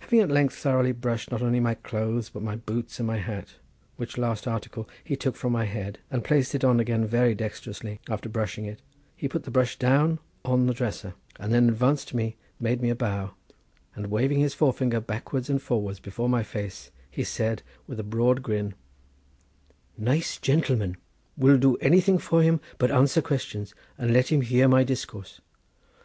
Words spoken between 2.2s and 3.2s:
but my boots and my